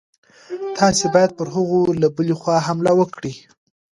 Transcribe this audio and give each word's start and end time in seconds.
تاسي 0.77 1.05
باید 1.15 1.31
پر 1.37 1.47
هغوی 1.55 1.93
له 2.01 2.07
بلې 2.15 2.35
خوا 2.39 2.57
حمله 2.67 2.91
وکړئ. 2.99 3.33